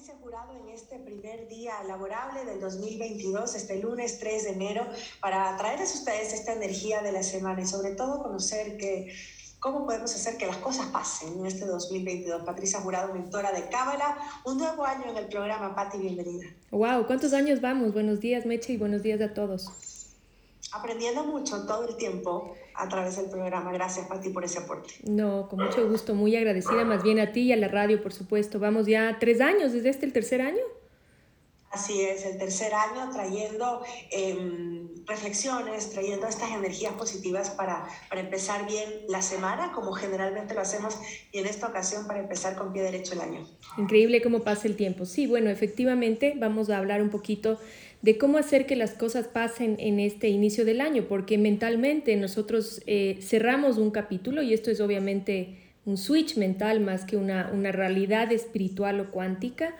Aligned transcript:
Patricia 0.00 0.18
Jurado 0.22 0.56
en 0.56 0.70
este 0.70 0.98
primer 0.98 1.46
día 1.48 1.74
laborable 1.86 2.46
del 2.46 2.58
2022, 2.58 3.54
este 3.54 3.82
lunes 3.82 4.18
3 4.18 4.44
de 4.44 4.50
enero, 4.52 4.86
para 5.20 5.54
traerles 5.58 5.94
a 5.94 5.98
ustedes 5.98 6.32
esta 6.32 6.54
energía 6.54 7.02
de 7.02 7.12
la 7.12 7.22
semana 7.22 7.60
y 7.60 7.66
sobre 7.66 7.90
todo 7.90 8.22
conocer 8.22 8.78
que 8.78 9.12
cómo 9.58 9.84
podemos 9.84 10.14
hacer 10.14 10.38
que 10.38 10.46
las 10.46 10.56
cosas 10.56 10.86
pasen 10.86 11.40
en 11.40 11.44
este 11.44 11.66
2022. 11.66 12.44
Patricia 12.44 12.80
Jurado, 12.80 13.12
mentora 13.12 13.52
de 13.52 13.68
Cábala, 13.68 14.16
un 14.46 14.56
nuevo 14.56 14.86
año 14.86 15.04
en 15.10 15.18
el 15.18 15.26
programa. 15.26 15.74
Pati, 15.74 15.98
bienvenida. 15.98 16.46
Wow, 16.70 17.06
¿cuántos 17.06 17.34
años 17.34 17.60
vamos? 17.60 17.92
Buenos 17.92 18.20
días, 18.20 18.46
Meche, 18.46 18.72
y 18.72 18.76
buenos 18.78 19.02
días 19.02 19.20
a 19.20 19.34
todos 19.34 19.70
aprendiendo 20.72 21.24
mucho 21.24 21.66
todo 21.66 21.88
el 21.88 21.96
tiempo 21.96 22.54
a 22.74 22.88
través 22.88 23.16
del 23.16 23.30
programa. 23.30 23.72
Gracias, 23.72 24.06
Pati, 24.06 24.30
por 24.30 24.44
ese 24.44 24.58
aporte. 24.58 24.94
No, 25.04 25.48
con 25.48 25.60
mucho 25.64 25.88
gusto, 25.88 26.14
muy 26.14 26.36
agradecida 26.36 26.84
más 26.84 27.02
bien 27.02 27.18
a 27.18 27.32
ti 27.32 27.42
y 27.42 27.52
a 27.52 27.56
la 27.56 27.68
radio, 27.68 28.02
por 28.02 28.12
supuesto. 28.12 28.58
Vamos 28.58 28.86
ya 28.86 29.18
tres 29.18 29.40
años, 29.40 29.72
¿desde 29.72 29.90
este 29.90 30.06
el 30.06 30.12
tercer 30.12 30.40
año? 30.40 30.62
Así 31.70 32.00
es, 32.00 32.26
el 32.26 32.36
tercer 32.36 32.74
año 32.74 33.10
trayendo 33.12 33.82
em, 34.10 34.88
reflexiones, 35.06 35.90
trayendo 35.90 36.26
estas 36.26 36.50
energías 36.50 36.94
positivas 36.94 37.50
para, 37.50 37.86
para 38.08 38.22
empezar 38.22 38.66
bien 38.66 38.88
la 39.08 39.22
semana, 39.22 39.70
como 39.72 39.92
generalmente 39.92 40.52
lo 40.52 40.62
hacemos, 40.62 40.98
y 41.30 41.38
en 41.38 41.46
esta 41.46 41.68
ocasión 41.68 42.08
para 42.08 42.18
empezar 42.18 42.56
con 42.56 42.72
pie 42.72 42.82
derecho 42.82 43.12
el 43.12 43.20
año. 43.20 43.46
Increíble 43.78 44.20
cómo 44.20 44.40
pasa 44.42 44.66
el 44.66 44.74
tiempo. 44.74 45.04
Sí, 45.06 45.28
bueno, 45.28 45.48
efectivamente 45.48 46.34
vamos 46.36 46.70
a 46.70 46.78
hablar 46.78 47.02
un 47.02 47.10
poquito 47.10 47.60
de 48.02 48.16
cómo 48.16 48.38
hacer 48.38 48.66
que 48.66 48.76
las 48.76 48.92
cosas 48.92 49.28
pasen 49.28 49.76
en 49.78 50.00
este 50.00 50.28
inicio 50.28 50.64
del 50.64 50.80
año, 50.80 51.04
porque 51.08 51.36
mentalmente 51.36 52.16
nosotros 52.16 52.82
eh, 52.86 53.18
cerramos 53.20 53.76
un 53.76 53.90
capítulo 53.90 54.42
y 54.42 54.54
esto 54.54 54.70
es 54.70 54.80
obviamente 54.80 55.58
un 55.84 55.96
switch 55.96 56.36
mental 56.36 56.80
más 56.80 57.04
que 57.04 57.16
una, 57.16 57.50
una 57.52 57.72
realidad 57.72 58.32
espiritual 58.32 59.00
o 59.00 59.10
cuántica. 59.10 59.74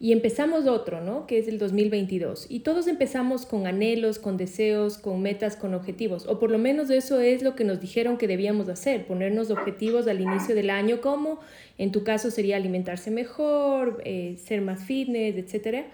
Y 0.00 0.12
empezamos 0.12 0.68
otro, 0.68 1.00
¿no? 1.00 1.26
Que 1.26 1.38
es 1.38 1.48
el 1.48 1.58
2022. 1.58 2.46
Y 2.48 2.60
todos 2.60 2.86
empezamos 2.86 3.46
con 3.46 3.66
anhelos, 3.66 4.20
con 4.20 4.36
deseos, 4.36 4.96
con 4.96 5.20
metas, 5.20 5.56
con 5.56 5.74
objetivos. 5.74 6.24
O 6.28 6.38
por 6.38 6.52
lo 6.52 6.58
menos 6.58 6.88
eso 6.90 7.20
es 7.20 7.42
lo 7.42 7.56
que 7.56 7.64
nos 7.64 7.80
dijeron 7.80 8.16
que 8.16 8.28
debíamos 8.28 8.68
hacer, 8.68 9.06
ponernos 9.06 9.50
objetivos 9.50 10.06
al 10.06 10.20
inicio 10.20 10.54
del 10.54 10.70
año, 10.70 11.00
como 11.00 11.40
en 11.78 11.90
tu 11.90 12.04
caso 12.04 12.30
sería 12.30 12.56
alimentarse 12.56 13.10
mejor, 13.10 14.00
eh, 14.04 14.36
ser 14.38 14.60
más 14.60 14.84
fitness, 14.84 15.36
etcétera. 15.36 15.86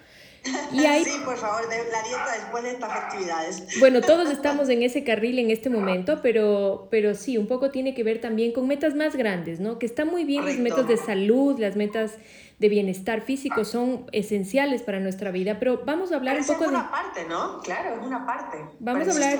Y 0.73 1.05
Sí, 1.05 1.21
por 1.25 1.37
favor, 1.37 1.63
la 1.69 2.03
dieta 2.03 2.33
después 2.39 2.63
de 2.65 2.71
estas 2.73 2.91
actividades. 2.91 3.81
Bueno, 3.81 4.01
todos 4.01 4.31
estamos 4.31 4.69
en 4.69 4.83
ese 4.83 5.03
carril 5.03 5.39
en 5.39 5.51
este 5.51 5.71
momento, 5.71 6.21
pero, 6.23 6.89
pero 6.91 7.15
sí, 7.15 7.39
un 7.39 7.47
poco 7.47 7.71
tiene 7.71 7.95
que 7.95 8.03
ver 8.03 8.21
también 8.21 8.53
con 8.53 8.67
metas 8.67 8.95
más 8.95 9.17
grandes, 9.17 9.61
¿no? 9.61 9.79
Que 9.79 9.87
están 9.87 10.09
muy 10.09 10.25
bien 10.25 10.45
las 10.45 10.59
metas 10.59 10.87
de 10.87 10.97
salud, 10.97 11.59
las 11.59 11.77
metas 11.77 12.15
de 12.59 12.69
bienestar 12.69 13.23
físico 13.23 13.65
son 13.65 14.07
esenciales 14.13 14.83
para 14.83 15.01
nuestra 15.01 15.31
vida, 15.31 15.59
pero 15.59 15.83
vamos 15.85 16.13
a 16.13 16.17
hablar 16.17 16.39
un 16.39 16.47
poco 16.47 16.61
de... 16.61 16.67
Es 16.67 16.73
una 16.73 16.91
parte, 16.91 17.25
¿no? 17.29 17.61
Claro, 17.61 17.97
es 17.97 18.07
una 18.07 18.25
parte. 18.27 18.59
Vamos 18.79 19.09
a 19.09 19.11
hablar 19.11 19.39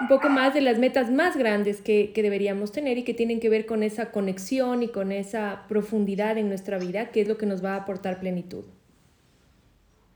un 0.00 0.08
poco 0.08 0.28
más 0.28 0.54
de 0.54 0.60
las 0.60 0.78
metas 0.78 1.10
más 1.10 1.36
grandes 1.36 1.80
que, 1.80 2.12
que 2.12 2.22
deberíamos 2.22 2.72
tener 2.72 2.98
y 2.98 3.04
que 3.04 3.14
tienen 3.14 3.40
que 3.40 3.48
ver 3.48 3.66
con 3.66 3.82
esa 3.82 4.12
conexión 4.12 4.82
y 4.82 4.88
con 4.88 5.12
esa 5.12 5.64
profundidad 5.68 6.38
en 6.38 6.48
nuestra 6.48 6.78
vida, 6.78 7.10
que 7.10 7.22
es 7.22 7.28
lo 7.28 7.36
que 7.36 7.46
nos 7.46 7.64
va 7.64 7.74
a 7.74 7.76
aportar 7.78 8.20
plenitud. 8.20 8.64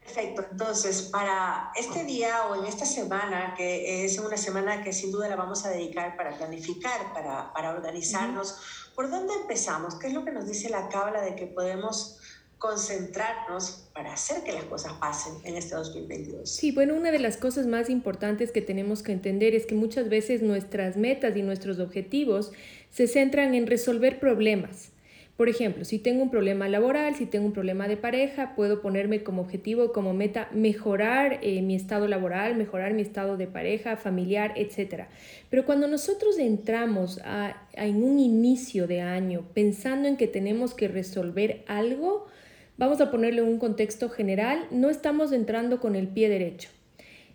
Perfecto, 0.04 0.44
entonces 0.50 1.02
para 1.02 1.72
este 1.74 2.04
día 2.04 2.46
o 2.48 2.54
en 2.56 2.66
esta 2.66 2.84
semana, 2.84 3.54
que 3.56 4.04
es 4.04 4.18
una 4.18 4.36
semana 4.36 4.84
que 4.84 4.92
sin 4.92 5.10
duda 5.10 5.28
la 5.28 5.36
vamos 5.36 5.64
a 5.64 5.70
dedicar 5.70 6.16
para 6.16 6.36
planificar, 6.36 7.12
para, 7.14 7.52
para 7.54 7.70
organizarnos, 7.70 8.58
¿por 8.94 9.10
dónde 9.10 9.32
empezamos? 9.32 9.94
¿Qué 9.96 10.08
es 10.08 10.12
lo 10.12 10.24
que 10.24 10.30
nos 10.30 10.46
dice 10.46 10.68
la 10.68 10.88
cábala 10.88 11.22
de 11.22 11.34
que 11.34 11.46
podemos 11.46 12.18
concentrarnos 12.58 13.88
para 13.94 14.12
hacer 14.12 14.42
que 14.42 14.52
las 14.52 14.64
cosas 14.64 14.92
pasen 14.94 15.34
en 15.44 15.56
este 15.56 15.74
2022? 15.74 16.50
Sí, 16.50 16.70
bueno, 16.70 16.94
una 16.94 17.10
de 17.10 17.18
las 17.18 17.38
cosas 17.38 17.66
más 17.66 17.88
importantes 17.88 18.52
que 18.52 18.60
tenemos 18.60 19.02
que 19.02 19.12
entender 19.12 19.54
es 19.54 19.64
que 19.64 19.74
muchas 19.74 20.10
veces 20.10 20.42
nuestras 20.42 20.96
metas 20.96 21.34
y 21.34 21.42
nuestros 21.42 21.78
objetivos 21.78 22.52
se 22.90 23.06
centran 23.08 23.54
en 23.54 23.66
resolver 23.66 24.20
problemas 24.20 24.93
por 25.36 25.48
ejemplo, 25.48 25.84
si 25.84 25.98
tengo 25.98 26.22
un 26.22 26.30
problema 26.30 26.68
laboral, 26.68 27.16
si 27.16 27.26
tengo 27.26 27.46
un 27.46 27.52
problema 27.52 27.88
de 27.88 27.96
pareja, 27.96 28.54
puedo 28.54 28.80
ponerme 28.80 29.24
como 29.24 29.42
objetivo, 29.42 29.92
como 29.92 30.14
meta, 30.14 30.48
mejorar 30.52 31.40
eh, 31.42 31.60
mi 31.60 31.74
estado 31.74 32.06
laboral, 32.06 32.54
mejorar 32.54 32.94
mi 32.94 33.02
estado 33.02 33.36
de 33.36 33.48
pareja, 33.48 33.96
familiar, 33.96 34.52
etc. 34.54 35.06
Pero 35.50 35.64
cuando 35.64 35.88
nosotros 35.88 36.38
entramos 36.38 37.20
a, 37.24 37.66
en 37.72 38.04
un 38.04 38.20
inicio 38.20 38.86
de 38.86 39.00
año 39.00 39.44
pensando 39.54 40.06
en 40.06 40.16
que 40.16 40.28
tenemos 40.28 40.72
que 40.72 40.86
resolver 40.86 41.64
algo, 41.66 42.28
vamos 42.76 43.00
a 43.00 43.10
ponerle 43.10 43.42
un 43.42 43.58
contexto 43.58 44.10
general, 44.10 44.68
no 44.70 44.88
estamos 44.88 45.32
entrando 45.32 45.80
con 45.80 45.96
el 45.96 46.06
pie 46.06 46.28
derecho. 46.28 46.68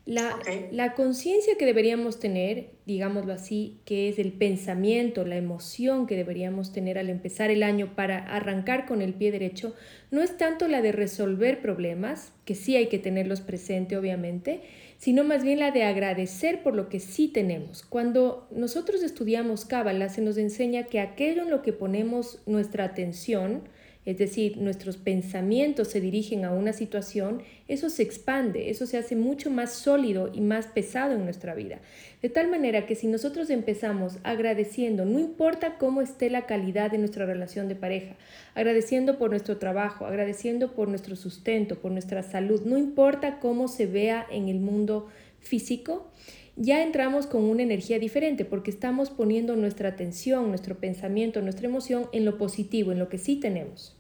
La, 0.09 0.95
conciencia 0.95 1.55
que 1.55 1.67
deberíamos 1.67 2.19
tener, 2.19 2.71
digámoslo 2.87 3.31
así, 3.31 3.77
que 3.85 4.09
es 4.09 4.17
el 4.17 4.31
pensamiento, 4.31 5.23
la 5.23 5.35
emoción 5.35 6.07
que 6.07 6.15
deberíamos 6.15 6.73
tener 6.73 6.97
al 6.97 7.11
empezar 7.11 7.51
el 7.51 7.61
año 7.61 7.93
para 7.95 8.17
arrancar 8.17 8.87
con 8.87 9.03
el 9.03 9.13
pie 9.13 9.31
derecho, 9.31 9.75
no 10.09 10.23
es 10.23 10.35
tanto 10.35 10.67
la 10.67 10.81
de 10.81 10.93
resolver 10.93 11.61
problemas, 11.61 12.33
que 12.43 12.55
sí 12.55 12.75
hay 12.75 12.87
que 12.87 12.97
tenerlos 12.97 13.41
presente 13.41 13.97
obviamente, 13.97 14.61
sino 14.97 15.23
más 15.23 15.43
bien 15.43 15.59
la 15.59 15.69
de 15.69 15.83
agradecer 15.83 16.63
por 16.63 16.73
lo 16.73 16.89
que 16.89 16.99
sí 16.99 17.27
tenemos. 17.27 17.83
Cuando 17.83 18.47
nosotros 18.49 19.03
estudiamos 19.03 19.65
Cábala, 19.65 20.09
se 20.09 20.23
nos 20.23 20.37
enseña 20.37 20.85
que 20.85 21.01
aquello 21.01 21.43
en 21.43 21.51
lo 21.51 21.61
que 21.61 21.71
ponemos 21.71 22.41
nuestra 22.47 22.83
atención, 22.83 23.61
es 24.09 24.17
decir, 24.17 24.57
nuestros 24.57 24.97
pensamientos 24.97 25.89
se 25.89 26.01
dirigen 26.01 26.43
a 26.43 26.51
una 26.51 26.73
situación, 26.73 27.43
eso 27.67 27.91
se 27.91 28.01
expande, 28.01 28.71
eso 28.71 28.87
se 28.87 28.97
hace 28.97 29.15
mucho 29.15 29.51
más 29.51 29.71
sólido 29.71 30.31
y 30.33 30.41
más 30.41 30.65
pesado 30.65 31.13
en 31.13 31.25
nuestra 31.25 31.53
vida. 31.53 31.79
De 32.23 32.29
tal 32.29 32.49
manera 32.49 32.87
que 32.87 32.95
si 32.95 33.05
nosotros 33.05 33.51
empezamos 33.51 34.17
agradeciendo, 34.23 35.05
no 35.05 35.19
importa 35.19 35.77
cómo 35.77 36.01
esté 36.01 36.31
la 36.31 36.47
calidad 36.47 36.89
de 36.89 36.97
nuestra 36.97 37.27
relación 37.27 37.67
de 37.67 37.75
pareja, 37.75 38.15
agradeciendo 38.55 39.19
por 39.19 39.29
nuestro 39.29 39.57
trabajo, 39.57 40.07
agradeciendo 40.07 40.73
por 40.73 40.87
nuestro 40.87 41.15
sustento, 41.15 41.75
por 41.77 41.91
nuestra 41.91 42.23
salud, 42.23 42.63
no 42.65 42.79
importa 42.79 43.39
cómo 43.39 43.67
se 43.67 43.85
vea 43.85 44.25
en 44.31 44.49
el 44.49 44.59
mundo 44.59 45.05
físico, 45.39 46.09
ya 46.55 46.81
entramos 46.81 47.27
con 47.27 47.43
una 47.43 47.61
energía 47.61 47.99
diferente 47.99 48.43
porque 48.43 48.71
estamos 48.71 49.11
poniendo 49.11 49.55
nuestra 49.55 49.89
atención, 49.89 50.49
nuestro 50.49 50.79
pensamiento, 50.79 51.43
nuestra 51.43 51.67
emoción 51.67 52.07
en 52.11 52.25
lo 52.25 52.39
positivo, 52.39 52.91
en 52.91 52.97
lo 52.97 53.07
que 53.07 53.19
sí 53.19 53.35
tenemos. 53.35 53.98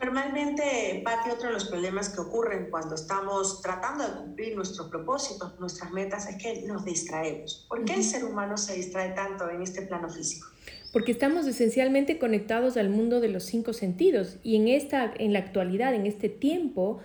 Normalmente, 0.00 1.00
Pati, 1.04 1.30
otro 1.30 1.48
de 1.48 1.54
los 1.54 1.64
problemas 1.64 2.10
que 2.10 2.20
ocurren 2.20 2.70
cuando 2.70 2.94
estamos 2.94 3.60
tratando 3.60 4.06
de 4.06 4.14
cumplir 4.14 4.54
nuestros 4.54 4.88
propósitos, 4.88 5.58
nuestras 5.58 5.90
metas, 5.90 6.28
es 6.28 6.36
que 6.36 6.62
nos 6.62 6.84
distraemos. 6.84 7.66
¿Por 7.68 7.84
qué 7.84 7.94
el 7.94 8.04
ser 8.04 8.24
humano 8.24 8.56
se 8.56 8.74
distrae 8.74 9.10
tanto 9.10 9.50
en 9.50 9.62
este 9.62 9.82
plano 9.82 10.08
físico? 10.08 10.46
porque 10.92 11.12
estamos 11.12 11.46
esencialmente 11.46 12.18
conectados 12.18 12.76
al 12.76 12.88
mundo 12.88 13.20
de 13.20 13.28
los 13.28 13.44
cinco 13.44 13.72
sentidos 13.72 14.36
y 14.42 14.56
en, 14.56 14.68
esta, 14.68 15.12
en 15.18 15.32
la 15.32 15.38
actualidad, 15.40 15.94
en 15.94 16.06
este 16.06 16.28
tiempo, 16.28 17.00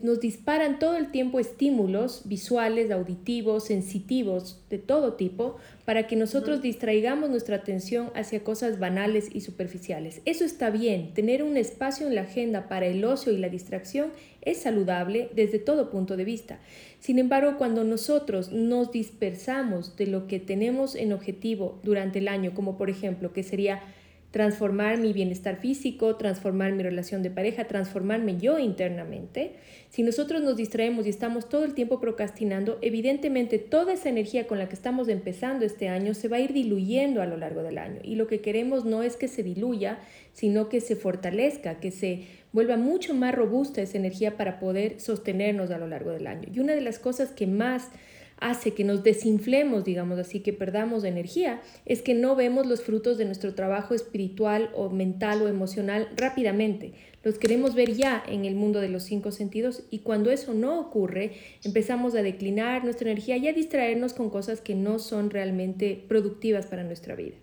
nos 0.00 0.20
disparan 0.20 0.78
todo 0.78 0.96
el 0.96 1.10
tiempo 1.10 1.38
estímulos 1.38 2.22
visuales, 2.24 2.90
auditivos, 2.90 3.66
sensitivos, 3.66 4.62
de 4.70 4.78
todo 4.78 5.14
tipo, 5.14 5.56
para 5.84 6.06
que 6.06 6.16
nosotros 6.16 6.62
distraigamos 6.62 7.28
nuestra 7.28 7.56
atención 7.56 8.10
hacia 8.14 8.42
cosas 8.42 8.78
banales 8.78 9.28
y 9.32 9.42
superficiales. 9.42 10.22
Eso 10.24 10.44
está 10.44 10.70
bien, 10.70 11.12
tener 11.12 11.42
un 11.42 11.56
espacio 11.56 12.06
en 12.06 12.14
la 12.14 12.22
agenda 12.22 12.68
para 12.68 12.86
el 12.86 13.04
ocio 13.04 13.32
y 13.32 13.38
la 13.38 13.50
distracción 13.50 14.12
es 14.40 14.58
saludable 14.58 15.28
desde 15.34 15.58
todo 15.58 15.90
punto 15.90 16.16
de 16.16 16.24
vista. 16.24 16.58
Sin 16.98 17.18
embargo, 17.18 17.56
cuando 17.58 17.84
nosotros 17.84 18.52
nos 18.52 18.92
dispersamos 18.92 19.96
de 19.96 20.06
lo 20.06 20.26
que 20.26 20.40
tenemos 20.40 20.94
en 20.94 21.12
objetivo 21.12 21.78
durante 21.82 22.20
el 22.20 22.28
año, 22.28 22.54
como 22.54 22.78
por 22.78 22.88
ejemplo, 22.88 23.32
que 23.32 23.42
sería 23.42 23.82
transformar 24.30 24.98
mi 24.98 25.12
bienestar 25.12 25.56
físico, 25.56 26.16
transformar 26.16 26.72
mi 26.72 26.82
relación 26.82 27.22
de 27.22 27.30
pareja, 27.30 27.64
transformarme 27.64 28.36
yo 28.36 28.58
internamente. 28.58 29.52
Si 29.88 30.02
nosotros 30.02 30.42
nos 30.42 30.56
distraemos 30.56 31.06
y 31.06 31.10
estamos 31.10 31.48
todo 31.48 31.64
el 31.64 31.74
tiempo 31.74 32.00
procrastinando, 32.00 32.78
evidentemente 32.82 33.58
toda 33.58 33.94
esa 33.94 34.08
energía 34.08 34.46
con 34.46 34.58
la 34.58 34.68
que 34.68 34.74
estamos 34.74 35.08
empezando 35.08 35.64
este 35.64 35.88
año 35.88 36.12
se 36.12 36.28
va 36.28 36.36
a 36.36 36.40
ir 36.40 36.52
diluyendo 36.52 37.22
a 37.22 37.26
lo 37.26 37.36
largo 37.36 37.62
del 37.62 37.78
año. 37.78 38.00
Y 38.02 38.16
lo 38.16 38.26
que 38.26 38.40
queremos 38.40 38.84
no 38.84 39.02
es 39.02 39.16
que 39.16 39.28
se 39.28 39.42
diluya, 39.42 39.98
sino 40.32 40.68
que 40.68 40.80
se 40.80 40.96
fortalezca, 40.96 41.80
que 41.80 41.90
se 41.90 42.24
vuelva 42.52 42.76
mucho 42.76 43.14
más 43.14 43.34
robusta 43.34 43.80
esa 43.80 43.96
energía 43.96 44.36
para 44.36 44.58
poder 44.58 45.00
sostenernos 45.00 45.70
a 45.70 45.78
lo 45.78 45.86
largo 45.86 46.10
del 46.10 46.26
año. 46.26 46.48
Y 46.52 46.58
una 46.58 46.74
de 46.74 46.80
las 46.80 46.98
cosas 46.98 47.30
que 47.30 47.46
más 47.46 47.90
hace 48.38 48.74
que 48.74 48.84
nos 48.84 49.02
desinflemos, 49.02 49.84
digamos 49.84 50.18
así, 50.18 50.40
que 50.40 50.52
perdamos 50.52 51.04
energía, 51.04 51.62
es 51.84 52.02
que 52.02 52.14
no 52.14 52.36
vemos 52.36 52.66
los 52.66 52.82
frutos 52.82 53.18
de 53.18 53.24
nuestro 53.24 53.54
trabajo 53.54 53.94
espiritual 53.94 54.70
o 54.74 54.90
mental 54.90 55.42
o 55.42 55.48
emocional 55.48 56.08
rápidamente. 56.16 56.92
Los 57.22 57.38
queremos 57.38 57.74
ver 57.74 57.92
ya 57.92 58.22
en 58.26 58.44
el 58.44 58.54
mundo 58.54 58.80
de 58.80 58.88
los 58.88 59.02
cinco 59.02 59.32
sentidos 59.32 59.84
y 59.90 60.00
cuando 60.00 60.30
eso 60.30 60.54
no 60.54 60.78
ocurre, 60.78 61.32
empezamos 61.64 62.14
a 62.14 62.22
declinar 62.22 62.84
nuestra 62.84 63.10
energía 63.10 63.36
y 63.36 63.48
a 63.48 63.52
distraernos 63.52 64.12
con 64.12 64.30
cosas 64.30 64.60
que 64.60 64.74
no 64.74 64.98
son 64.98 65.30
realmente 65.30 66.04
productivas 66.08 66.66
para 66.66 66.84
nuestra 66.84 67.16
vida. 67.16 67.36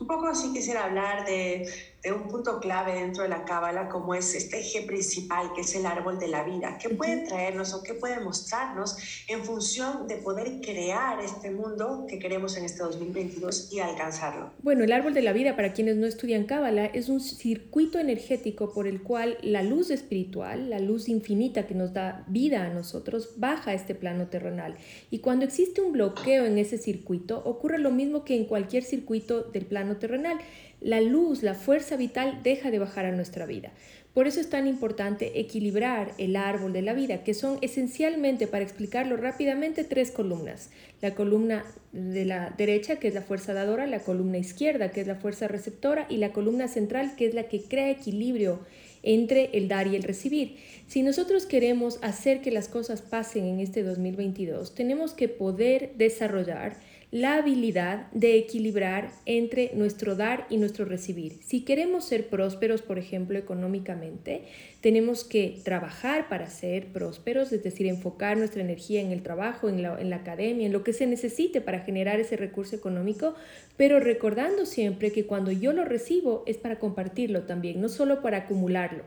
Un 0.00 0.06
poco 0.06 0.26
así 0.26 0.52
quisiera 0.52 0.84
hablar 0.84 1.26
de 1.26 1.66
de 2.02 2.12
un 2.12 2.28
punto 2.28 2.60
clave 2.60 2.94
dentro 2.94 3.24
de 3.24 3.28
la 3.28 3.44
cábala 3.44 3.88
como 3.88 4.14
es 4.14 4.34
este 4.34 4.60
eje 4.60 4.82
principal 4.82 5.52
que 5.54 5.62
es 5.62 5.74
el 5.74 5.84
árbol 5.84 6.18
de 6.18 6.28
la 6.28 6.44
vida. 6.44 6.78
¿Qué 6.80 6.90
puede 6.90 7.26
traernos 7.26 7.74
o 7.74 7.82
qué 7.82 7.94
puede 7.94 8.20
mostrarnos 8.20 8.96
en 9.26 9.44
función 9.44 10.06
de 10.06 10.16
poder 10.16 10.60
crear 10.60 11.20
este 11.20 11.50
mundo 11.50 12.06
que 12.08 12.18
queremos 12.18 12.56
en 12.56 12.64
este 12.64 12.82
2022 12.82 13.72
y 13.72 13.80
alcanzarlo? 13.80 14.50
Bueno, 14.62 14.84
el 14.84 14.92
árbol 14.92 15.12
de 15.14 15.22
la 15.22 15.32
vida, 15.32 15.56
para 15.56 15.72
quienes 15.72 15.96
no 15.96 16.06
estudian 16.06 16.44
cábala, 16.44 16.86
es 16.86 17.08
un 17.08 17.20
circuito 17.20 17.98
energético 17.98 18.72
por 18.72 18.86
el 18.86 19.02
cual 19.02 19.38
la 19.42 19.62
luz 19.62 19.90
espiritual, 19.90 20.70
la 20.70 20.78
luz 20.78 21.08
infinita 21.08 21.66
que 21.66 21.74
nos 21.74 21.92
da 21.92 22.24
vida 22.28 22.64
a 22.64 22.68
nosotros, 22.68 23.34
baja 23.36 23.72
a 23.72 23.74
este 23.74 23.94
plano 23.94 24.28
terrenal. 24.28 24.76
Y 25.10 25.18
cuando 25.18 25.44
existe 25.44 25.80
un 25.80 25.92
bloqueo 25.92 26.44
en 26.44 26.58
ese 26.58 26.78
circuito, 26.78 27.42
ocurre 27.44 27.78
lo 27.78 27.90
mismo 27.90 28.24
que 28.24 28.36
en 28.36 28.44
cualquier 28.44 28.84
circuito 28.84 29.42
del 29.42 29.66
plano 29.66 29.96
terrenal 29.96 30.38
la 30.80 31.00
luz, 31.00 31.42
la 31.42 31.54
fuerza 31.54 31.96
vital 31.96 32.40
deja 32.42 32.70
de 32.70 32.78
bajar 32.78 33.06
a 33.06 33.12
nuestra 33.12 33.46
vida. 33.46 33.72
Por 34.14 34.26
eso 34.26 34.40
es 34.40 34.50
tan 34.50 34.66
importante 34.66 35.38
equilibrar 35.38 36.12
el 36.18 36.34
árbol 36.34 36.72
de 36.72 36.82
la 36.82 36.92
vida, 36.92 37.22
que 37.22 37.34
son 37.34 37.58
esencialmente, 37.60 38.46
para 38.46 38.64
explicarlo 38.64 39.16
rápidamente, 39.16 39.84
tres 39.84 40.10
columnas. 40.10 40.70
La 41.00 41.14
columna 41.14 41.64
de 41.92 42.24
la 42.24 42.52
derecha, 42.56 42.96
que 42.96 43.08
es 43.08 43.14
la 43.14 43.22
fuerza 43.22 43.54
dadora, 43.54 43.86
la 43.86 44.00
columna 44.00 44.38
izquierda, 44.38 44.90
que 44.90 45.02
es 45.02 45.06
la 45.06 45.14
fuerza 45.14 45.46
receptora, 45.46 46.06
y 46.08 46.16
la 46.16 46.32
columna 46.32 46.68
central, 46.68 47.14
que 47.16 47.26
es 47.26 47.34
la 47.34 47.44
que 47.44 47.62
crea 47.62 47.90
equilibrio 47.90 48.60
entre 49.02 49.50
el 49.56 49.68
dar 49.68 49.86
y 49.86 49.94
el 49.94 50.02
recibir. 50.02 50.56
Si 50.88 51.02
nosotros 51.02 51.46
queremos 51.46 51.98
hacer 52.02 52.40
que 52.40 52.50
las 52.50 52.68
cosas 52.68 53.02
pasen 53.02 53.44
en 53.44 53.60
este 53.60 53.82
2022, 53.82 54.74
tenemos 54.74 55.12
que 55.12 55.28
poder 55.28 55.92
desarrollar 55.96 56.76
la 57.10 57.36
habilidad 57.36 58.12
de 58.12 58.36
equilibrar 58.36 59.12
entre 59.24 59.70
nuestro 59.74 60.14
dar 60.14 60.46
y 60.50 60.58
nuestro 60.58 60.84
recibir. 60.84 61.38
Si 61.42 61.62
queremos 61.62 62.04
ser 62.04 62.28
prósperos, 62.28 62.82
por 62.82 62.98
ejemplo, 62.98 63.38
económicamente, 63.38 64.42
tenemos 64.82 65.24
que 65.24 65.58
trabajar 65.64 66.28
para 66.28 66.50
ser 66.50 66.88
prósperos, 66.88 67.50
es 67.52 67.62
decir, 67.62 67.86
enfocar 67.86 68.36
nuestra 68.36 68.60
energía 68.60 69.00
en 69.00 69.10
el 69.10 69.22
trabajo, 69.22 69.70
en 69.70 69.80
la, 69.80 69.98
en 69.98 70.10
la 70.10 70.16
academia, 70.16 70.66
en 70.66 70.72
lo 70.72 70.84
que 70.84 70.92
se 70.92 71.06
necesite 71.06 71.62
para 71.62 71.80
generar 71.80 72.20
ese 72.20 72.36
recurso 72.36 72.76
económico, 72.76 73.34
pero 73.78 74.00
recordando 74.00 74.66
siempre 74.66 75.10
que 75.10 75.24
cuando 75.24 75.50
yo 75.50 75.72
lo 75.72 75.86
recibo 75.86 76.44
es 76.46 76.58
para 76.58 76.78
compartirlo 76.78 77.44
también, 77.44 77.80
no 77.80 77.88
solo 77.88 78.20
para 78.20 78.38
acumularlo. 78.38 79.04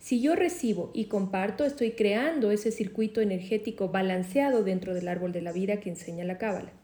Si 0.00 0.22
yo 0.22 0.34
recibo 0.34 0.90
y 0.94 1.06
comparto, 1.06 1.66
estoy 1.66 1.90
creando 1.90 2.50
ese 2.50 2.70
circuito 2.70 3.20
energético 3.20 3.88
balanceado 3.88 4.64
dentro 4.64 4.94
del 4.94 5.08
árbol 5.08 5.32
de 5.32 5.42
la 5.42 5.52
vida 5.52 5.80
que 5.80 5.90
enseña 5.90 6.24
la 6.24 6.38
Cábala. 6.38 6.83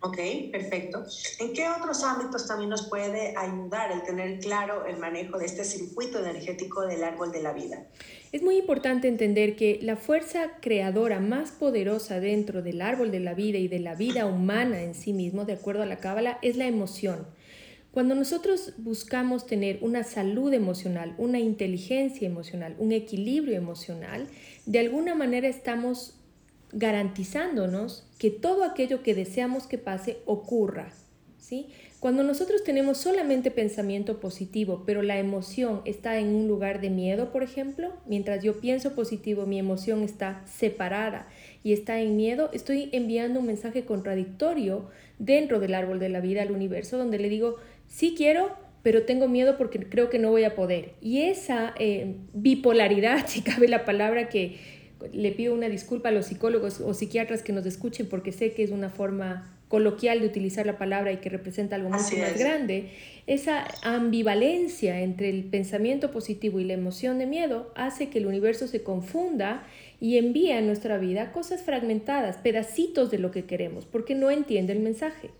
Ok, 0.00 0.16
perfecto. 0.52 1.04
¿En 1.40 1.52
qué 1.52 1.68
otros 1.68 2.04
ámbitos 2.04 2.46
también 2.46 2.70
nos 2.70 2.88
puede 2.88 3.34
ayudar 3.36 3.90
el 3.90 4.04
tener 4.04 4.38
claro 4.38 4.86
el 4.86 4.96
manejo 4.98 5.38
de 5.38 5.46
este 5.46 5.64
circuito 5.64 6.20
energético 6.20 6.86
del 6.86 7.02
árbol 7.02 7.32
de 7.32 7.42
la 7.42 7.52
vida? 7.52 7.84
Es 8.30 8.42
muy 8.42 8.58
importante 8.58 9.08
entender 9.08 9.56
que 9.56 9.80
la 9.82 9.96
fuerza 9.96 10.52
creadora 10.60 11.18
más 11.18 11.50
poderosa 11.50 12.20
dentro 12.20 12.62
del 12.62 12.80
árbol 12.80 13.10
de 13.10 13.18
la 13.18 13.34
vida 13.34 13.58
y 13.58 13.66
de 13.66 13.80
la 13.80 13.96
vida 13.96 14.26
humana 14.26 14.82
en 14.82 14.94
sí 14.94 15.12
mismo, 15.12 15.44
de 15.44 15.54
acuerdo 15.54 15.82
a 15.82 15.86
la 15.86 15.98
Cábala, 15.98 16.38
es 16.42 16.56
la 16.56 16.66
emoción. 16.66 17.26
Cuando 17.90 18.14
nosotros 18.14 18.74
buscamos 18.78 19.46
tener 19.46 19.78
una 19.80 20.04
salud 20.04 20.52
emocional, 20.52 21.16
una 21.18 21.40
inteligencia 21.40 22.28
emocional, 22.28 22.76
un 22.78 22.92
equilibrio 22.92 23.56
emocional, 23.56 24.28
de 24.66 24.78
alguna 24.78 25.16
manera 25.16 25.48
estamos 25.48 26.17
garantizándonos 26.72 28.06
que 28.18 28.30
todo 28.30 28.64
aquello 28.64 29.02
que 29.02 29.14
deseamos 29.14 29.66
que 29.66 29.78
pase 29.78 30.18
ocurra. 30.26 30.92
¿sí? 31.38 31.68
Cuando 32.00 32.22
nosotros 32.22 32.62
tenemos 32.62 32.98
solamente 32.98 33.50
pensamiento 33.50 34.20
positivo, 34.20 34.84
pero 34.86 35.02
la 35.02 35.18
emoción 35.18 35.82
está 35.84 36.18
en 36.18 36.28
un 36.28 36.46
lugar 36.46 36.80
de 36.80 36.90
miedo, 36.90 37.32
por 37.32 37.42
ejemplo, 37.42 37.92
mientras 38.06 38.44
yo 38.44 38.60
pienso 38.60 38.94
positivo, 38.94 39.46
mi 39.46 39.58
emoción 39.58 40.04
está 40.04 40.44
separada 40.46 41.26
y 41.64 41.72
está 41.72 42.00
en 42.00 42.16
miedo, 42.16 42.50
estoy 42.52 42.90
enviando 42.92 43.40
un 43.40 43.46
mensaje 43.46 43.84
contradictorio 43.84 44.88
dentro 45.18 45.58
del 45.58 45.74
árbol 45.74 45.98
de 45.98 46.08
la 46.08 46.20
vida 46.20 46.42
al 46.42 46.52
universo, 46.52 46.98
donde 46.98 47.18
le 47.18 47.28
digo, 47.28 47.56
sí 47.88 48.14
quiero, 48.16 48.56
pero 48.84 49.02
tengo 49.02 49.26
miedo 49.26 49.56
porque 49.58 49.80
creo 49.80 50.08
que 50.08 50.20
no 50.20 50.30
voy 50.30 50.44
a 50.44 50.54
poder. 50.54 50.92
Y 51.00 51.22
esa 51.22 51.74
eh, 51.80 52.14
bipolaridad, 52.32 53.26
si 53.26 53.42
cabe 53.42 53.66
la 53.66 53.84
palabra 53.84 54.28
que, 54.28 54.77
le 55.12 55.32
pido 55.32 55.54
una 55.54 55.68
disculpa 55.68 56.08
a 56.08 56.12
los 56.12 56.26
psicólogos 56.26 56.80
o 56.80 56.94
psiquiatras 56.94 57.42
que 57.42 57.52
nos 57.52 57.66
escuchen 57.66 58.08
porque 58.08 58.32
sé 58.32 58.52
que 58.52 58.64
es 58.64 58.70
una 58.70 58.90
forma 58.90 59.54
coloquial 59.68 60.20
de 60.20 60.26
utilizar 60.26 60.66
la 60.66 60.78
palabra 60.78 61.12
y 61.12 61.18
que 61.18 61.28
representa 61.28 61.76
algo 61.76 61.90
mucho 61.90 62.16
más 62.16 62.38
grande, 62.38 62.90
esa 63.26 63.66
ambivalencia 63.82 65.00
entre 65.00 65.28
el 65.28 65.44
pensamiento 65.44 66.10
positivo 66.10 66.58
y 66.58 66.64
la 66.64 66.72
emoción 66.72 67.18
de 67.18 67.26
miedo 67.26 67.70
hace 67.76 68.08
que 68.08 68.18
el 68.18 68.26
universo 68.26 68.66
se 68.66 68.82
confunda 68.82 69.66
y 70.00 70.16
envíe 70.16 70.52
a 70.52 70.62
nuestra 70.62 70.96
vida 70.98 71.32
cosas 71.32 71.62
fragmentadas, 71.62 72.38
pedacitos 72.38 73.10
de 73.10 73.18
lo 73.18 73.30
que 73.30 73.44
queremos, 73.44 73.84
porque 73.84 74.14
no 74.14 74.30
entiende 74.30 74.72
el 74.72 74.80
mensaje. 74.80 75.30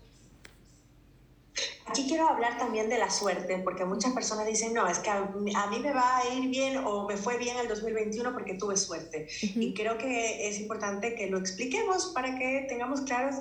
Aquí 1.89 2.05
quiero 2.07 2.29
hablar 2.29 2.57
también 2.59 2.87
de 2.87 2.99
la 2.99 3.09
suerte, 3.09 3.59
porque 3.63 3.83
muchas 3.83 4.13
personas 4.13 4.45
dicen, 4.45 4.75
no, 4.75 4.87
es 4.87 4.99
que 4.99 5.09
a, 5.09 5.21
mí 5.21 5.79
me 5.79 5.91
va 5.91 6.19
a 6.19 6.33
ir 6.35 6.47
bien 6.49 6.77
o 6.77 7.07
me 7.07 7.17
fue 7.17 7.37
bien 7.39 7.57
el 7.57 7.67
2021 7.67 8.31
porque 8.31 8.53
tuve 8.53 8.77
suerte. 8.77 9.27
Y 9.41 9.73
creo 9.73 9.97
que 9.97 10.47
es 10.47 10.59
importante 10.59 11.15
que 11.15 11.27
lo 11.27 11.39
expliquemos 11.39 12.11
para 12.13 12.37
que 12.37 12.67
tengamos 12.69 13.01
claros 13.01 13.35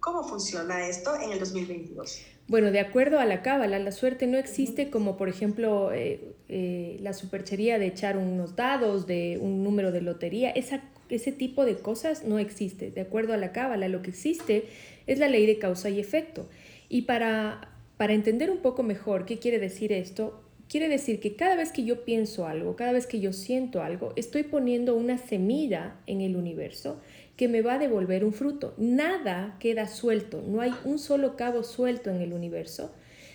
cómo 0.00 0.24
funciona 0.24 0.88
esto 0.88 1.14
en 1.20 1.30
el 1.30 1.38
2022. 1.38 2.20
Bueno, 2.48 2.72
de 2.72 2.80
acuerdo 2.80 3.20
a 3.20 3.26
la 3.26 3.42
cábala, 3.42 3.78
la 3.78 3.92
suerte 3.92 4.26
no 4.26 4.38
existe 4.38 4.90
como, 4.90 5.16
por 5.16 5.28
ejemplo, 5.28 5.92
eh, 5.92 6.34
eh, 6.48 6.98
la 7.00 7.12
superchería 7.12 7.78
de 7.78 7.86
echar 7.86 8.16
unos 8.16 8.56
dados, 8.56 9.06
de 9.06 9.38
un 9.40 9.62
número 9.62 9.92
de 9.92 10.02
lotería. 10.02 10.50
Esa, 10.50 10.82
ese 11.08 11.30
tipo 11.30 11.64
de 11.64 11.76
cosas 11.78 12.24
no 12.24 12.40
existe. 12.40 12.90
De 12.90 13.02
acuerdo 13.02 13.34
a 13.34 13.36
la 13.36 13.52
cábala, 13.52 13.86
lo 13.86 14.02
que 14.02 14.10
existe 14.10 14.66
es 15.06 15.18
la 15.20 15.28
ley 15.28 15.46
de 15.46 15.60
causa 15.60 15.90
y 15.90 16.00
efecto. 16.00 16.48
Y 16.88 17.02
para 17.02 17.73
para 17.96 18.14
entender 18.14 18.50
un 18.50 18.58
poco 18.58 18.82
mejor 18.82 19.24
qué 19.24 19.38
quiere 19.38 19.58
decir 19.58 19.92
esto, 19.92 20.42
quiere 20.68 20.88
decir 20.88 21.20
que 21.20 21.36
cada 21.36 21.56
vez 21.56 21.72
que 21.72 21.84
yo 21.84 22.04
pienso 22.04 22.46
algo, 22.46 22.76
cada 22.76 22.92
vez 22.92 23.06
que 23.06 23.20
yo 23.20 23.32
siento 23.32 23.82
algo, 23.82 24.12
estoy 24.16 24.42
poniendo 24.42 24.94
una 24.96 25.18
semilla 25.18 25.96
en 26.06 26.20
el 26.20 26.36
universo 26.36 27.00
que 27.36 27.48
me 27.48 27.62
va 27.62 27.74
a 27.74 27.78
devolver 27.78 28.24
un 28.24 28.32
fruto. 28.32 28.74
Nada 28.76 29.56
queda 29.58 29.86
suelto, 29.86 30.42
no 30.46 30.60
hay 30.60 30.72
un 30.84 30.98
solo 30.98 31.36
cabo 31.36 31.62
suelto 31.62 32.10
en 32.10 32.20
el 32.20 32.32
universo. 32.32 32.92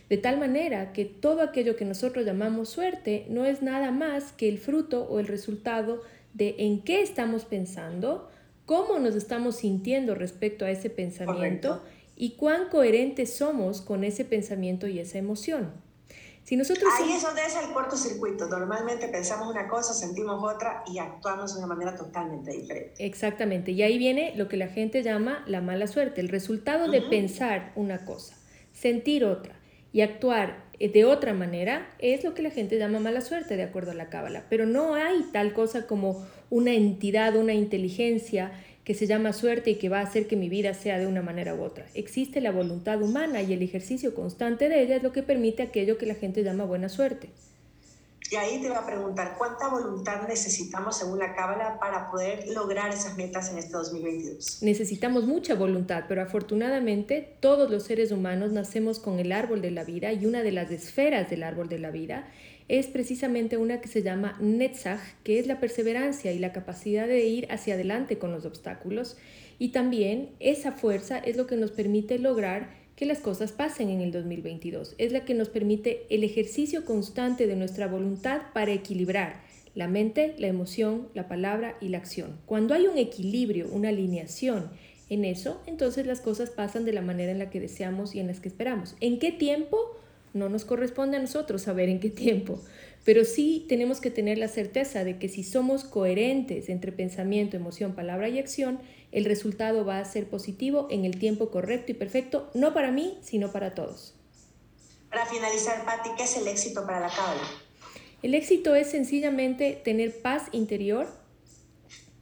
De 0.10 0.18
tal 0.18 0.40
manera 0.40 0.92
que 0.92 1.06
todo 1.06 1.42
aquello 1.42 1.76
que 1.76 1.86
nosotros 1.86 2.26
llamamos 2.26 2.70
suerte 2.70 3.26
no 3.30 3.46
es 3.46 3.62
nada 3.62 3.92
más 3.92 4.32
que 4.32 4.50
el 4.50 4.58
fruto 4.58 5.04
o 5.04 5.20
el 5.20 5.28
resultado 5.28 6.02
de 6.34 6.56
en 6.60 6.82
qué 6.82 7.02
estamos 7.02 7.46
pensando, 7.46 8.30
cómo 8.66 9.00
nos 9.00 9.16
estamos 9.16 9.58
sintiendo 9.58 10.16
respecto 10.16 10.66
a 10.66 10.72
ese 10.72 10.90
pensamiento 10.90 11.82
y 12.20 12.32
cuán 12.32 12.68
coherentes 12.68 13.34
somos 13.34 13.82
con 13.82 14.04
ese 14.04 14.26
pensamiento 14.26 14.88
y 14.88 15.00
esa 15.00 15.18
emoción. 15.18 15.72
Si 16.44 16.58
nosotros 16.58 16.92
Ahí 17.00 17.14
es 17.14 17.24
donde 17.24 17.46
es 17.46 17.56
el 17.56 17.72
cortocircuito. 17.72 18.48
Normalmente 18.48 19.08
pensamos 19.08 19.48
una 19.48 19.70
cosa, 19.70 19.94
sentimos 19.94 20.44
otra 20.44 20.84
y 20.86 20.98
actuamos 20.98 21.54
de 21.54 21.60
una 21.60 21.74
manera 21.74 21.96
totalmente 21.96 22.52
diferente. 22.52 23.06
Exactamente. 23.06 23.72
Y 23.72 23.84
ahí 23.84 23.98
viene 23.98 24.34
lo 24.36 24.50
que 24.50 24.58
la 24.58 24.68
gente 24.68 25.02
llama 25.02 25.46
la 25.48 25.62
mala 25.62 25.88
suerte, 25.88 26.20
el 26.20 26.28
resultado 26.28 26.92
de 26.92 27.02
pensar 27.04 27.72
una 27.76 28.04
cosa, 28.04 28.36
sentir 28.74 29.24
otra 29.24 29.56
y 29.94 30.02
actuar 30.02 30.66
eh, 30.80 30.90
de 30.90 31.06
otra 31.06 31.34
manera 31.34 31.90
es 32.00 32.26
lo 32.26 32.34
que 32.34 32.42
la 32.42 32.50
gente 32.50 32.78
llama 32.78 33.00
mala 33.00 33.22
suerte, 33.22 33.56
de 33.56 33.64
acuerdo 33.64 33.92
a 33.92 33.96
la 33.96 34.10
cábala. 34.10 34.46
Pero 34.50 34.66
no 34.66 34.96
hay 34.96 35.24
tal 35.32 35.54
cosa 35.54 35.88
como 35.88 36.26
una 36.50 36.74
entidad, 36.74 37.38
una 37.38 37.54
inteligencia 37.54 38.52
que 38.84 38.94
se 38.94 39.08
llama 39.08 39.34
suerte 39.34 39.72
y 39.72 39.76
que 39.76 39.90
va 39.90 40.00
a 40.00 40.04
hacer 40.04 40.28
que 40.28 40.36
mi 40.36 40.50
vida 40.50 40.74
sea 40.74 40.98
de 40.98 41.08
una 41.08 41.22
manera 41.22 41.54
u 41.54 41.62
otra. 41.62 41.86
Existe 41.94 42.42
la 42.42 42.52
voluntad 42.52 43.02
humana 43.02 43.42
y 43.42 43.54
el 43.54 43.62
ejercicio 43.62 44.16
constante 44.16 44.70
de 44.70 44.82
ella 44.82 44.96
es 44.96 45.04
lo 45.04 45.12
que 45.12 45.24
permite 45.24 45.64
aquello 45.64 45.98
que 45.98 46.06
la 46.06 46.16
gente 46.16 46.44
llama 46.44 46.66
buena 46.66 46.90
suerte. 46.90 47.30
Y 48.32 48.36
ahí 48.36 48.62
te 48.62 48.70
va 48.70 48.80
a 48.80 48.86
preguntar, 48.86 49.36
¿cuánta 49.40 49.70
voluntad 49.70 50.28
necesitamos 50.28 50.98
según 51.00 51.18
la 51.18 51.34
Cábala 51.34 51.80
para 51.80 52.12
poder 52.12 52.48
lograr 52.50 52.94
esas 52.94 53.18
metas 53.18 53.50
en 53.52 53.58
este 53.58 53.72
2022? 53.72 54.62
Necesitamos 54.62 55.26
mucha 55.26 55.56
voluntad, 55.56 56.04
pero 56.08 56.22
afortunadamente 56.22 57.38
todos 57.40 57.72
los 57.72 57.84
seres 57.84 58.12
humanos 58.12 58.52
nacemos 58.52 59.00
con 59.00 59.18
el 59.18 59.32
árbol 59.32 59.64
de 59.64 59.72
la 59.72 59.84
vida 59.84 60.14
y 60.14 60.28
una 60.28 60.44
de 60.44 60.52
las 60.52 60.70
esferas 60.70 61.28
del 61.28 61.42
árbol 61.42 61.70
de 61.70 61.80
la 61.80 61.90
vida 61.90 62.28
es 62.70 62.88
precisamente 62.88 63.58
una 63.58 63.82
que 63.82 63.88
se 63.88 64.04
llama 64.04 64.38
Netzach, 64.40 65.02
que 65.24 65.40
es 65.40 65.48
la 65.48 65.60
perseverancia 65.60 66.32
y 66.32 66.40
la 66.40 66.54
capacidad 66.54 67.08
de 67.08 67.26
ir 67.26 67.48
hacia 67.52 67.74
adelante 67.74 68.20
con 68.20 68.32
los 68.32 68.46
obstáculos. 68.46 69.18
Y 69.58 69.70
también 69.70 70.30
esa 70.40 70.72
fuerza 70.72 71.18
es 71.18 71.36
lo 71.36 71.48
que 71.48 71.58
nos 71.58 71.72
permite 71.72 72.20
lograr 72.20 72.70
que 72.96 73.08
las 73.08 73.20
cosas 73.20 73.52
pasen 73.52 73.90
en 73.90 74.02
el 74.02 74.12
2022. 74.12 74.94
Es 75.00 75.12
la 75.12 75.26
que 75.26 75.34
nos 75.34 75.50
permite 75.50 76.06
el 76.10 76.24
ejercicio 76.24 76.86
constante 76.86 77.48
de 77.48 77.56
nuestra 77.56 77.88
voluntad 77.88 78.42
para 78.54 78.72
equilibrar 78.72 79.42
la 79.74 79.88
mente, 79.88 80.36
la 80.38 80.48
emoción, 80.48 81.08
la 81.14 81.28
palabra 81.28 81.76
y 81.82 81.90
la 81.90 81.98
acción. 81.98 82.38
Cuando 82.46 82.74
hay 82.74 82.88
un 82.88 82.98
equilibrio, 82.98 83.68
una 83.72 83.90
alineación 83.90 84.70
en 85.10 85.26
eso, 85.26 85.62
entonces 85.66 86.06
las 86.06 86.22
cosas 86.22 86.52
pasan 86.52 86.86
de 86.86 86.94
la 86.94 87.02
manera 87.02 87.32
en 87.32 87.40
la 87.40 87.50
que 87.50 87.60
deseamos 87.60 88.14
y 88.14 88.20
en 88.20 88.28
las 88.28 88.40
que 88.40 88.50
esperamos. 88.50 88.96
¿En 89.00 89.18
qué 89.18 89.32
tiempo? 89.32 90.00
No 90.34 90.50
nos 90.50 90.66
corresponde 90.66 91.18
a 91.18 91.22
nosotros 91.22 91.64
saber 91.64 91.90
en 91.90 92.00
qué 92.00 92.10
tiempo, 92.10 92.60
pero 93.04 93.26
sí 93.26 93.66
tenemos 93.68 94.02
que 94.02 94.12
tener 94.12 94.38
la 94.38 94.48
certeza 94.48 95.04
de 95.04 95.18
que 95.18 95.30
si 95.30 95.44
somos 95.44 95.84
coherentes 95.84 96.70
entre 96.70 96.92
pensamiento, 96.92 97.58
emoción, 97.58 97.94
palabra 97.94 98.30
y 98.30 98.40
acción, 98.40 98.80
el 99.12 99.26
resultado 99.26 99.86
va 99.86 100.00
a 100.00 100.06
ser 100.06 100.28
positivo 100.28 100.88
en 100.92 101.06
el 101.06 101.18
tiempo 101.18 101.50
correcto 101.50 101.92
y 101.92 101.96
perfecto, 101.96 102.50
no 102.54 102.74
para 102.74 102.92
mí, 102.92 103.18
sino 103.22 103.52
para 103.52 103.74
todos. 103.74 104.14
Para 105.10 105.26
finalizar, 105.26 105.84
Patti, 105.86 106.10
¿qué 106.16 106.24
es 106.24 106.38
el 106.38 106.48
éxito 106.48 106.86
para 106.86 107.00
la 107.00 107.10
cábala? 107.10 107.42
El 108.22 108.36
éxito 108.36 108.76
es 108.76 108.92
sencillamente 108.92 109.82
tener 109.84 110.22
paz 110.22 110.44
interior, 110.52 111.08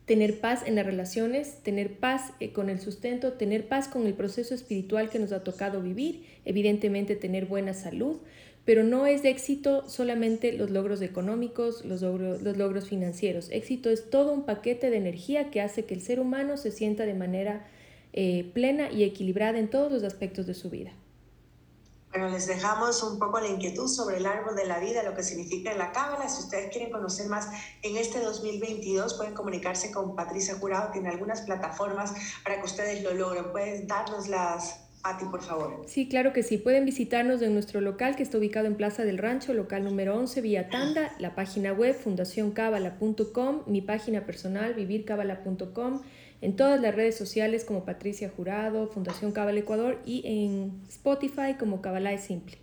tener 0.08 0.40
paz 0.40 0.64
en 0.66 0.76
las 0.76 0.86
relaciones, 0.86 1.62
tener 1.64 1.98
paz 1.98 2.32
eh, 2.40 2.54
con 2.54 2.70
el 2.70 2.80
sustento, 2.80 3.34
tener 3.34 3.68
paz 3.68 3.90
con 3.90 4.08
el 4.08 4.14
proceso 4.14 4.56
espiritual 4.56 5.10
que 5.10 5.20
nos 5.20 5.34
ha 5.34 5.44
tocado 5.44 5.82
vivir, 5.82 6.24
evidentemente 6.46 7.18
tener 7.18 7.46
buena 7.46 7.74
salud, 7.74 8.16
pero 8.64 8.86
no 8.86 9.06
es 9.06 9.26
éxito 9.26 9.88
solamente 9.90 10.54
los 10.54 10.72
logros 10.72 11.02
económicos, 11.02 11.84
los 11.84 12.02
logros, 12.02 12.42
los 12.42 12.56
logros 12.56 12.88
financieros. 12.88 13.50
Éxito 13.52 13.90
es 13.90 14.10
todo 14.10 14.32
un 14.32 14.46
paquete 14.46 14.90
de 14.90 14.98
energía 14.98 15.52
que 15.52 15.60
hace 15.60 15.84
que 15.84 15.94
el 15.94 16.02
ser 16.02 16.22
humano 16.22 16.56
se 16.56 16.72
sienta 16.72 17.06
de 17.06 17.14
manera 17.14 17.68
eh, 18.14 18.50
plena 18.54 18.90
y 18.90 19.04
equilibrada 19.04 19.60
en 19.60 19.68
todos 19.68 19.92
los 19.92 20.04
aspectos 20.04 20.48
de 20.48 20.54
su 20.54 20.70
vida. 20.70 20.94
Bueno, 22.18 22.34
les 22.34 22.48
dejamos 22.48 23.04
un 23.04 23.20
poco 23.20 23.40
la 23.40 23.48
inquietud 23.48 23.88
sobre 23.88 24.18
el 24.18 24.26
árbol 24.26 24.56
de 24.56 24.66
la 24.66 24.80
vida, 24.80 25.04
lo 25.04 25.14
que 25.14 25.22
significa 25.22 25.72
la 25.76 25.92
cábala. 25.92 26.28
Si 26.28 26.42
ustedes 26.42 26.72
quieren 26.72 26.92
conocer 26.92 27.28
más 27.28 27.48
en 27.84 27.96
este 27.96 28.22
2022, 28.22 29.14
pueden 29.14 29.36
comunicarse 29.36 29.92
con 29.92 30.16
Patricia 30.16 30.56
Jurado, 30.56 30.92
tiene 30.92 31.10
algunas 31.10 31.42
plataformas 31.42 32.16
para 32.44 32.58
que 32.58 32.66
ustedes 32.66 33.04
lo 33.04 33.14
logren. 33.14 33.52
Puedes 33.52 33.88
darnos 33.88 34.28
las 34.30 34.80
Pati, 35.04 35.26
por 35.26 35.44
favor. 35.44 35.84
Sí, 35.86 36.10
claro 36.10 36.34
que 36.34 36.42
sí. 36.42 36.58
Pueden 36.58 36.86
visitarnos 36.86 37.44
en 37.44 37.54
nuestro 37.54 37.82
local 37.82 38.16
que 38.16 38.24
está 38.24 38.40
ubicado 38.40 38.66
en 38.66 38.76
Plaza 38.76 39.04
del 39.04 39.20
Rancho, 39.20 39.54
local 39.54 39.84
número 39.84 40.18
11, 40.18 40.42
Villa 40.42 40.70
Tanda, 40.70 41.14
la 41.20 41.36
página 41.36 41.72
web 41.72 41.94
fundacioncabala.com, 41.94 43.62
mi 43.68 43.82
página 43.82 44.26
personal 44.26 44.74
vivircabala.com 44.74 46.02
en 46.42 46.56
todas 46.56 46.80
las 46.80 46.94
redes 46.96 47.18
sociales 47.18 47.66
como 47.66 47.86
Patricia 47.86 48.32
Jurado, 48.36 48.88
Fundación 48.88 49.32
Cabal 49.32 49.58
Ecuador 49.58 50.02
y 50.06 50.22
en 50.26 50.82
Spotify 50.90 51.56
como 51.60 51.82
Cabala 51.82 52.14
es 52.14 52.22
Simple. 52.22 52.58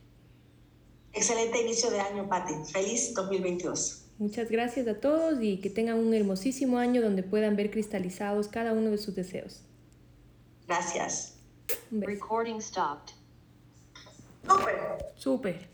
Excelente 1.12 1.62
inicio 1.62 1.90
de 1.90 2.00
año, 2.00 2.28
Pati. 2.28 2.54
Feliz 2.72 3.14
2022. 3.14 4.04
Muchas 4.18 4.48
gracias 4.50 4.86
a 4.86 5.00
todos 5.00 5.38
y 5.40 5.60
que 5.60 5.70
tengan 5.70 5.98
un 5.98 6.14
hermosísimo 6.14 6.78
año 6.78 7.02
donde 7.02 7.22
puedan 7.22 7.56
ver 7.56 7.70
cristalizados 7.70 8.48
cada 8.48 8.72
uno 8.72 8.90
de 8.90 8.98
sus 8.98 9.14
deseos. 9.14 9.62
Gracias. 10.66 11.36
Un 11.90 12.00
beso. 12.00 12.12
Recording 12.12 12.60
stopped. 12.60 13.14
Súper. 14.46 14.74
Súper. 15.16 15.60